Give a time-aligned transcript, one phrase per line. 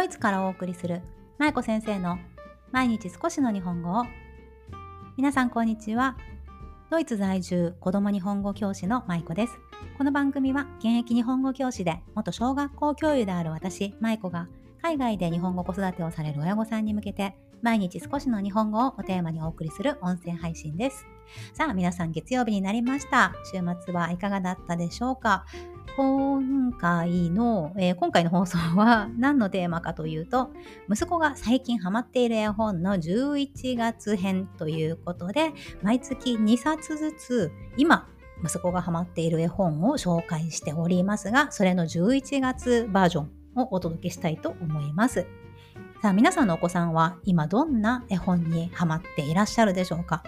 [0.00, 1.02] ドイツからお送りする
[1.36, 2.18] 舞子先生の
[2.72, 4.06] 毎日少しの日本語を。
[5.18, 6.16] 皆さんこんにちは。
[6.90, 9.58] ドイツ在住子供日本語教師の舞子です。
[9.98, 14.48] この番組は現役日本語教師で元小学校教諭である私舞子が
[14.82, 21.06] 海外で日本語子育てをされる親御さんに向けて毎日少しの日本語をおテーマにお送りする音声配信です。
[21.52, 23.32] さあ皆さん月曜日になりました。
[23.44, 25.44] 週末はいかがだったでしょうか？
[25.96, 30.50] 今回の、えー、今回の放送は何のテーマかというと、
[30.90, 38.08] 息子が最近ハマっている絵本の11月編ということで、毎月2冊ずつ、今、
[38.42, 45.26] 息子がハマっている絵本を紹介しておりますが、それの11月バージョンをお届けしたいと思います。
[46.02, 50.22] さあ、皆さんのお子さんは今どんな絵本にハマっていらっしゃるでしょうか？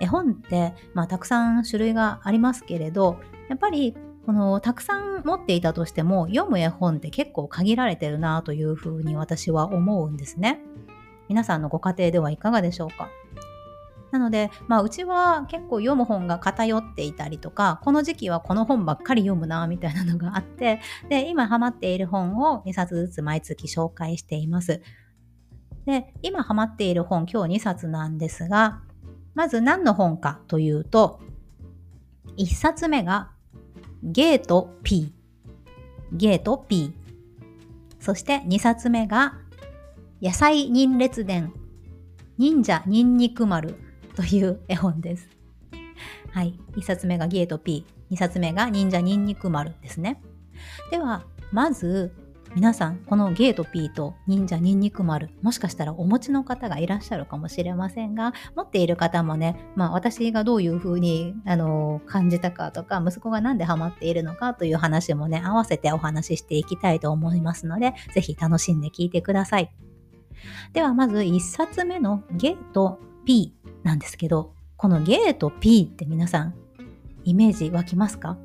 [0.00, 10.60] 絵本って、まあ、たくさん種類がありますけれど、やっぱりこのたくさん持っていたとしても読む絵本って結構限られてるなというふうに私は思うんですね。
[11.28, 13.08] 皆さんのご家庭ではいかがでしょうか？
[14.12, 24.80] なので、まあ、うちは結構読む本が偏っていたりとか、この時期はこの本ばっかり読むな、みたいなのがあって、で、今ハマっている本を2冊ずつ毎月紹介しています。
[25.86, 28.82] で、今ハマっている本、今日2冊なんですが、
[29.34, 31.20] まず何の本かというと、
[32.38, 33.30] 1冊目が
[34.02, 35.12] ゲート P。
[36.12, 36.94] ゲート P。
[37.98, 39.38] そして2冊目が
[40.22, 41.52] 野菜忍列伝
[42.38, 43.85] 忍者ニンニク丸
[44.16, 45.28] という絵本です。
[46.32, 46.58] はい。
[46.72, 47.86] 1冊目がゲート P。
[48.10, 50.22] 2冊目が忍者ニンニク丸ですね。
[50.90, 52.14] では、まず
[52.54, 69.70] 皆さん、このゲート P と忍者ニンニク丸、もしかしたらお持ちの方がいらっしゃるかもしれませんが、持っている方もね、まあ私がどういうふうに、あの、感じたかとか、息子が何でハマっているのかという話もね、合わせてお話ししていきたいと思いますので、ぜひ楽しんで聞いてください。
[70.72, 73.54] ではまず1冊目のゲート P
[73.86, 76.54] なんですけど、このゲート P って皆さん、
[77.22, 78.36] イメージ湧きますか？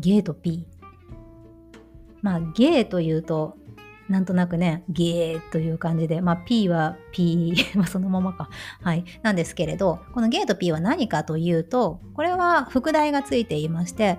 [0.00, 0.66] ゲート P。
[2.22, 3.56] まあ、ゲーというと、
[4.08, 8.50] なんとなくね、ゲーという感じで、まあ、P は P、 まあ、そのままか。
[8.82, 9.04] はい。
[9.22, 14.18] なんですけれど、このゲーと P は何かというと、これは副題がついていまして、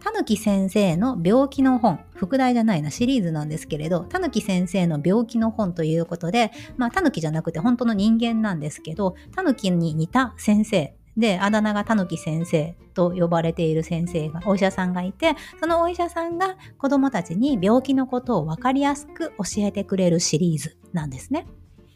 [0.00, 21.46] たぬき先生の病気の本、副題じゃないな、シリーズなんですけれど、たぬき先生の病気の本ということで、まあ、たぬきじゃなくて本当の人間なんですけど、たぬきに似た先生で、あだ名がたぬき先生と呼ばれている先生が、お医者さんがいて、そのお医者さんが子供たちに病気のことを分かりやすく教えてくれるシリーズなんですね。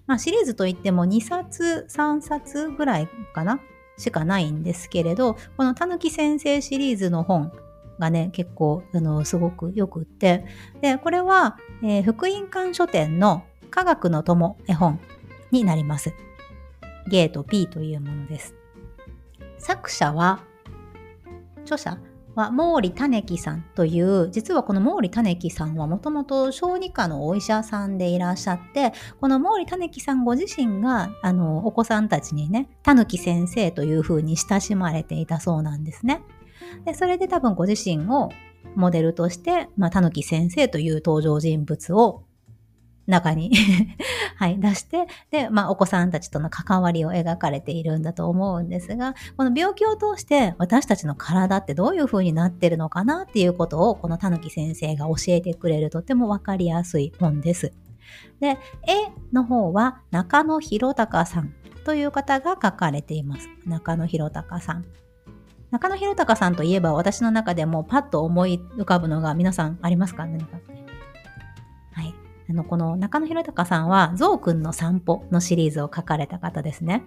[0.06, 3.60] まあ、シリーズといっても2冊、3冊ぐらいかな
[3.97, 7.53] しかないんですけれど、このたぬき先生シリーズの本
[8.00, 10.44] がね、結構、あの、すごくよくって、
[10.81, 14.99] で、これは、えー、福音館書店の科学の友絵本
[15.53, 16.12] になります。
[17.09, 18.55] ゲート P というものです。
[19.59, 20.41] 作者は、
[21.62, 21.99] 著者
[22.34, 36.22] は毛利種樹さんという、実はこの毛利種樹さんはもともと小児科のお医者さんでいらっしゃって、この毛利種樹さんご自身が、あの、お子さんたちにね、たぬき先生というふうに親しまれていたそうなんですね。
[36.84, 38.31] で、それで多分ご自身を
[38.76, 42.25] モデルとして、まあ、たぬき先生という登場人物を
[43.06, 43.50] 中に
[44.36, 57.72] はい、出して、で、まあ、お子さんたちとの関わりを描かれているんだと思うんですが、この病気を通して私たちの体ってどういう風になってるのかなっていうことを、このたぬき先生が教えてくれるとてもわかりやすい本です。
[58.41, 58.56] で、絵
[59.32, 61.53] の方は中野博隆さん
[61.84, 63.48] という方が書かれています。
[63.66, 64.84] 中野博隆さん。
[65.70, 70.26] 中野博隆さんといえば私の中でもパッと思い浮かぶのが皆さんありますか？
[70.26, 70.58] 何か
[71.92, 72.14] はい
[72.48, 77.04] あの、この中野博隆さんは、ゾウくんの散歩のシリーズを書かれた方ですね。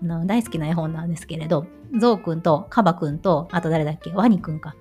[0.00, 1.66] あの大好きな絵本なんですけれど、
[1.98, 4.12] ゾウくんとカバくんと、あと誰だっけ？
[4.12, 4.76] ワニくんか。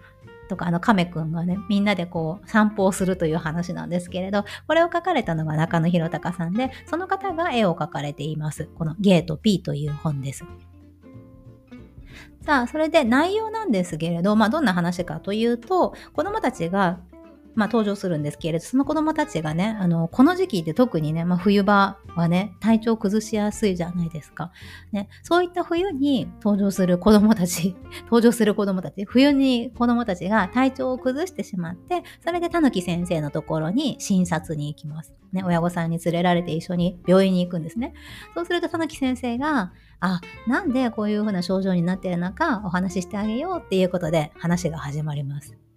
[0.49, 8.69] とか、あの、カメくんがね、みんなでこう、散歩をするという話なんですけれど、これを書かれたのが中野博隆さんで、その方が絵を描かれています。
[8.75, 10.43] このゲート P という本です。
[12.45, 16.99] さあ、それで内容なんですけれど、まあ、どんな話かというと、子供たちが
[17.55, 24.51] まあ、登場するんですけれど、その子供たちがね、あの、この時期って特にね、まあ、冬場はね、体調崩しやすいじゃないですか。
[24.91, 27.75] ね、そういった冬に登場する子供たち、
[28.05, 35.13] 登場する子供たち、冬に子供たちが体調を崩してしまって、それでたぬき先生のところに診察に行きます。
[35.33, 37.93] ね、親御さんに連れられて一緒に病院に行くんですね。
[38.33, 45.70] そうするとたぬき先生が、あ、なんでこういう風な症状になってるのかお話ししてあげようっていうことで話が始まります。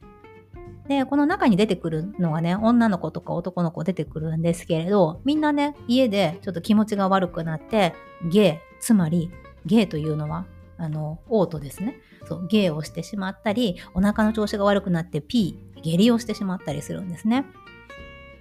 [0.89, 7.95] で、この中に出てくるのがね、女の子とか男の子出てくるんですけれど、みんなね、家でちょっと気持ちが悪くなって、
[8.31, 9.31] ゲイ、つまり、
[9.65, 10.47] ゲイというのは、
[10.77, 11.99] あの、嘔吐ですね。
[12.27, 17.47] そう、ゲイをしてしまったり、お腹の調子が悪くなって、ピー、下痢をしてしまったりするんですね。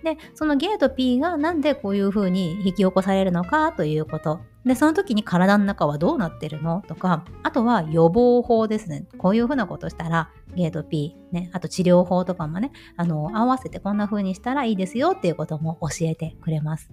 [0.04, 4.42] で、そのゲイと P がなんでこういう風に引き起こされるのかということ。
[4.66, 6.84] で、その時に体の中はどうなってるの？
[6.88, 9.06] とか、あとは予防法ですね。
[9.18, 16.92] こういう風なことしたら、ゲイと P、ね、あと治療法とかもね、あの、合わせてこんな風にしたらいいですよっていうことも教えてくれます。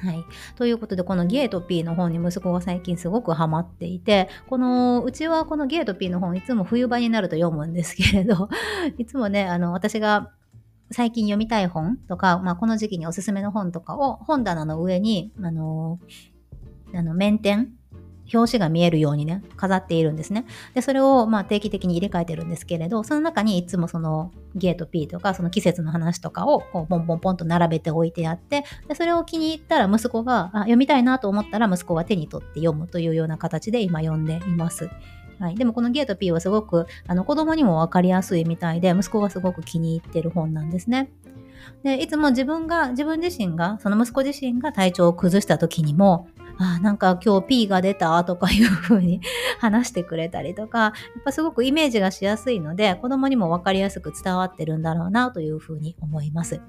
[0.00, 0.24] はい。
[0.54, 8.48] ということで、このゲート P の本に息子が最近すごくハマっていて、この、うちはこのゲート P の本いつも冬場になると読むんですけれど、
[8.96, 10.30] いつもね、あの、私が
[10.90, 17.72] 最近読みたい本とか、まあ、この時期におすすめの本とかを本棚の上に、あのー、あの、面点
[18.32, 20.44] 表紙が見えるようにね、飾っているんですね。
[20.74, 34.90] で、それをまあ定期的に入れ替えてるんですけれど、その中にいつもそのゲート P とか、その季節の話とかをこうポンポンポンと並べておいてあって、で、それを気に入ったら息子があ読みたいなと思ったら息子は手に取って読むというような形で今読んでいます。
[35.38, 41.10] はい、でもこのゲート P はすごくあの子供にも分かりやすいみたいで、息子がすごく気に入ってる本なんですね。
[41.82, 46.28] で、いつも自分が、自分自身が、その息子自身が体調を崩した時にも、
[46.60, 49.20] あなんか今日 P が出たとかいう風に
[49.60, 50.92] 話してくれたりとか、やっ
[51.24, 56.60] ぱすごくイメージがしやすいので、子供にも分かりやすく伝わってるんだろうなという風に思います。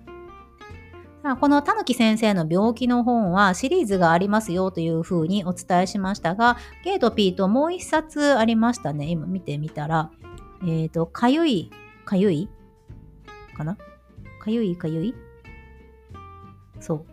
[1.21, 9.07] まこのたぬき先生の病気の本はシリーズがありますよというふうにお伝えしましたが、ゲートピーともう一冊ありましたね。
[9.07, 10.11] 今見てみたら、
[10.63, 11.71] えっ、ー、と、かゆい、
[12.05, 12.49] かゆい？
[13.55, 13.75] かな？
[13.75, 15.15] かゆいかゆい？
[16.79, 17.05] そう。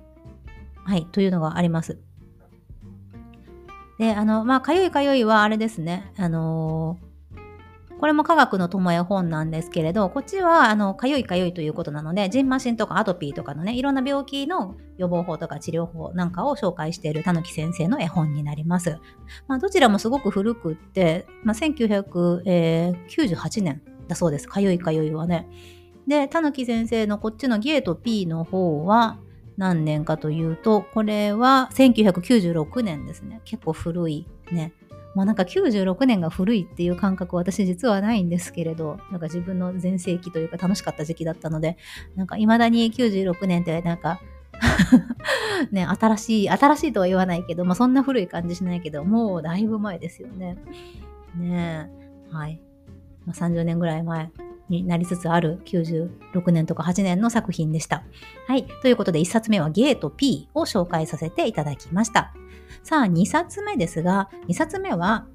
[0.84, 1.98] はい、というのがあります。
[3.98, 6.12] で、あの、まあ、かゆいかゆいはあれですね。
[6.16, 6.98] あの
[7.98, 18.98] これも科学の友へ本なんですけれど、こっちは、あの、かゆいかゆいということなので、ジンマシンとかアトピーとかのね、いろんな病気の予防法とか治療法なんかを紹介しているたぬき先生の絵本になります。
[19.48, 24.48] まあ、どちらもすごく古くって、まあ、1998年だそうです。
[24.48, 25.48] かゆいかゆいはね。
[26.06, 29.18] で、たぬき先生のこっちのゲート P の方は、
[29.56, 33.40] 何年かというと、これは1996年ですね。
[33.44, 34.74] 結構古いね。
[35.16, 41.78] まあなんか96年が古いっていう感覚は私実はないんですけれど、なんか自分の全盛期というか楽しかった時期だったので、
[42.16, 44.20] なんか未だに96年ってなんか
[45.72, 50.58] ね、新しい、新しいとは言わないけど、まあそんな古い感じしないけど、もうだいぶ前ですよね。
[51.34, 51.88] ね
[52.30, 52.34] え。
[52.34, 52.60] はい。
[53.24, 54.30] まあ、30年ぐらい前
[54.68, 58.04] になりつつある96年とか8年の作品でした。
[58.46, 58.66] はい。
[58.82, 62.32] ということで1冊目はゲート P を紹介させていただきました。
[62.82, 65.26] さあ、2冊目ですが、2冊目は、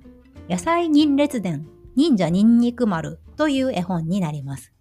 [0.49, 4.71] 野菜忍列伝忍者ニンニク丸という絵本になります。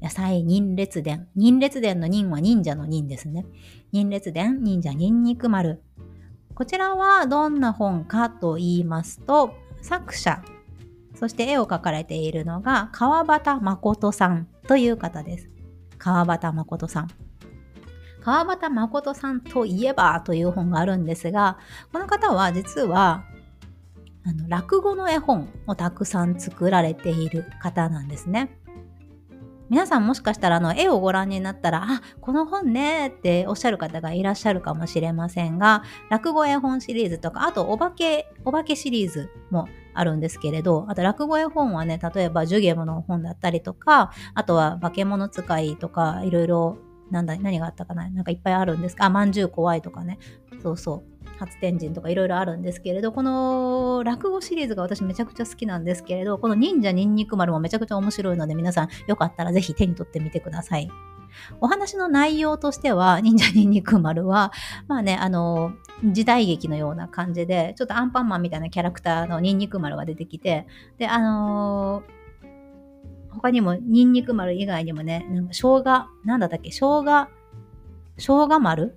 [0.00, 1.28] 野菜忍列伝。
[1.34, 3.46] 忍列伝の忍は忍者の忍ですね。
[3.92, 5.82] 忍列伝忍者ニンニク丸。
[6.54, 10.42] こちらはどんな本かと言いますと、作者、
[11.18, 15.48] そして絵を描かれているのが川端誠さんという方です。
[15.98, 17.08] 川端誠さん。
[18.20, 21.58] 川端誠さんといえばという本があるんですが、
[21.92, 23.24] この方は実は
[24.24, 28.58] あの落語の絵本をたくさん作られている方なんですね。
[29.68, 39.68] 皆さんもしかしたらあの絵をご覧になったら、あ、この本ねっておっしゃる方がいらっしゃるかもしれませんが、落語絵本シリーズとか、あとお化け、お化けシリーズも
[39.98, 46.78] あるんですけれど、あと落語絵本はね、例えばジュゲムの本だったりとか、あとは化け物使いとか、いろいろ
[47.10, 50.18] なんだ、何があったかななんかいっぱいあるんですかあ、まんじゅう怖いとかね。
[50.62, 51.16] そうそう。
[51.38, 60.90] 初天神とかいろいろあるんですけれど、この落語シリーズが私めちゃくちゃ好きなんですけれど、この忍者ニンニク丸もめちゃくちゃ面白いので皆さんよかったらぜひ手に取ってみてください。
[61.60, 64.52] お話の内容としては、忍者ニンニク丸は、
[64.88, 65.72] まあね、あの、
[66.04, 70.66] 時代劇のような感じで、ちょっとアンパンマンみたいなキャラクターのニンニク丸が出てきて、
[70.98, 72.16] で、あのー
[73.36, 77.28] 他にも、ニンニク丸以外にもね、なんか生姜、なんだったっけ、生姜、
[78.16, 78.96] 生姜丸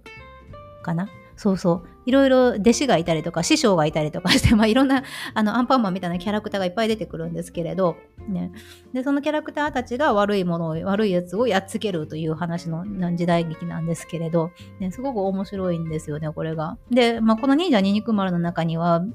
[0.81, 1.87] かなそうそう。
[2.05, 5.03] いろいろ弟子がいたりとか、師匠がいたりとかして、 まあいろんな、
[5.33, 7.95] あの、アンパンマンみたいなキャラクターがいっぱい出てくるんですけれど、
[8.27, 8.51] ね。
[8.93, 12.83] で、そのキャラクターたちが悪いものを、悪いやつをやっつけるという話の
[13.15, 16.77] 時代劇なんですけれど、ね、すごく面白いんですよね、これが。
[16.91, 19.05] で、まあこの忍者ニンニク丸の中には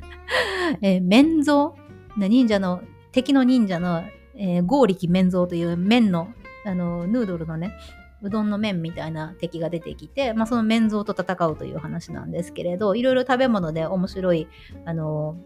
[0.80, 1.74] えー、面像、
[2.16, 2.80] 忍者の、
[3.12, 4.04] 敵の忍者の
[4.40, 6.28] えー、合力麺蔵という麺の、
[6.64, 7.72] あの、ヌードルのね、
[8.22, 14.48] うどんの麺みたいな敵が出てきて、まあ、その麺蔵と戦うという話なんですけれど、いろいろ食べ物で面白い、
[14.84, 15.36] あの、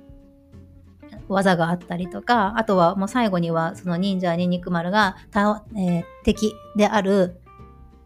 [1.29, 7.41] 技があったりとか、あとはもう最後にはその忍者ニンニク丸がた、えー、敵である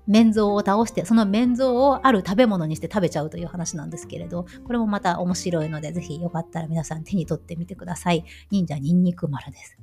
[0.07, 8.25] 面像を倒して、その面像をある食べ物にして食べちゃうという話なんですけれど、これもまた面白いので、ぜひよかったら皆さん手に取ってみてください。
[8.51, 9.79] 忍者ニンニク丸です。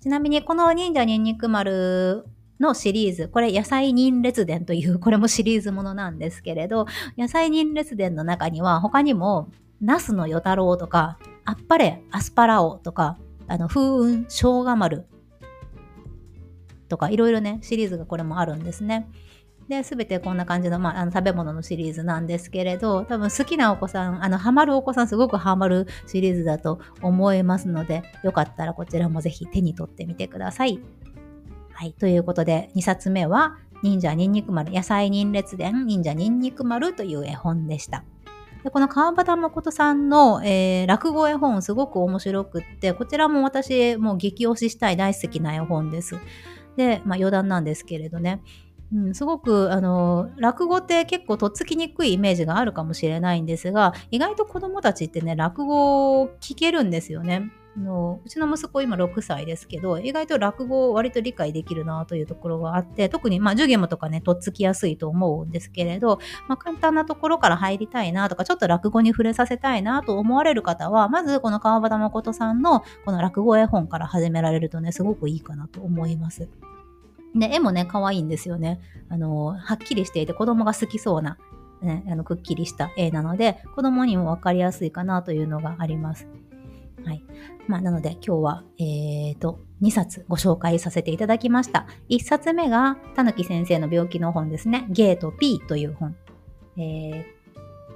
[0.00, 2.24] ちなみにこの忍者ニンニク丸
[2.60, 6.86] のシリーズ、これ野菜人列伝という、 これもシリーズものなんですけれど、
[7.16, 9.48] 野菜人列伝の中には他にも、
[9.80, 15.06] ナスの与太郎とか、あっぱれアスパラオとか、あの、風雲生姜丸
[16.88, 19.08] とか、いろいろね、シリーズがこれもあるんですね。
[19.68, 30.80] で、すべてこんな感じの、まあ、あの食べ物のシリーズなんですけれど、多分好きなお子さん、あの、ハマるお子さん、すごくハマるシリーズだと思いますので、よかったらこちらもぜひ手に取ってみてください。
[31.78, 31.92] はい。
[31.92, 38.02] ということで、2冊目は、忍者ニンニク丸、野菜人列伝、忍者ニンニク丸という絵本でした。
[38.64, 46.16] でこの川端誠さんの、えー、落語絵本すごく面白くって、こちらも私もう激推ししたい大好きな絵本です。
[46.78, 48.40] で、まあ余談なんですけれどね。
[48.94, 57.50] うん、すごくあの落語って結構とっつきにくいイメージがあるかもしれないんですが意外と子どもたちってね落語を聞けるんですよね。
[57.78, 66.18] のうちの息子今6歳ですけど意外と落語を割と理解できるなというところがあって特にまあ授業とかねとっつきやすいと思うんですけれど、
[66.48, 76.48] まあ、簡単なところから入りたいなとかちょっと落語に触れさせたいなと思われる方はまずこの川端誠さんのこの落語絵本から始められるとねすごくいいかなと思います。
[77.36, 78.80] で、絵もね、可愛いんですよね。
[79.08, 81.36] あの、はっきりしていて子供が好きそうな、
[81.82, 86.26] ね、あのくっきりした絵なので、子供にもわかりやすいかなというのがあります。
[87.06, 87.24] はい。
[87.68, 91.86] まあ、なので今日は、えっ、ー、と、2冊ご紹介させていただきました。
[92.10, 94.86] 1冊目が、たぬき先生の病気の本ですね。
[94.90, 96.16] ゲート P という本。
[96.76, 97.35] えー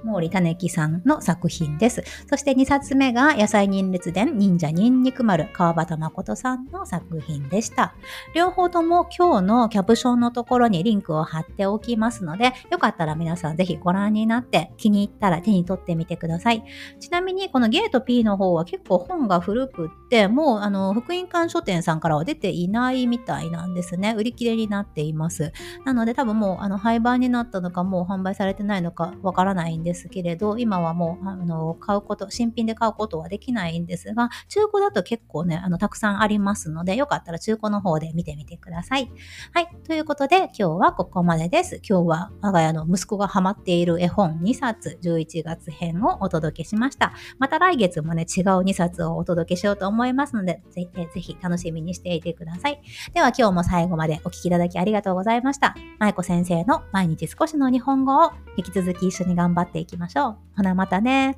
[0.03, 2.03] 毛利種木さんの作品です。
[2.29, 7.95] そして2冊目が野菜人列伝忍者ニンニク丸川端誠さんの作品でした。
[8.35, 16.63] 両方とも今日のキャプションのところにリンクを貼っておきますので、よかったら皆さんぜひご覧になって気に入ったら手に取ってみてください。
[16.99, 24.13] ちなみにこのゲート P の方は結構本が古くって、もうあの福音館書店さんからは出ていないみたいなんですね。
[24.17, 25.51] 売り切れになっています。
[25.85, 39.11] なので多分もうあの廃盤になったのかもう販売されてないのかわからないんですですけれど、今はもう、あの、買うこと、新品で買うことはできないんですが、中古だと結構ね、あの、たくさんありますので、よかったら中古の方で見てみてください。
[39.53, 39.67] はい。
[39.85, 41.81] ということで、今日はここまでです。
[41.87, 47.13] 今日は我が家の息子がハマっている絵本2冊、11月編をお届けしました。
[47.37, 52.81] また来月もね、違う2冊をお届けしようと思いますので、ぜひぜひ楽しみにしていてください。
[53.13, 55.75] では今日も最後までお聴きいただきありがとうございました。
[55.99, 60.35] 舞子先生の毎日少しの日本語を引き続き一緒に頑張っていきましょう。
[60.57, 61.37] ほなまたね。